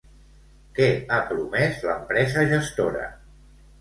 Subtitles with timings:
[0.77, 3.05] Què ha promès l'empresa gestora?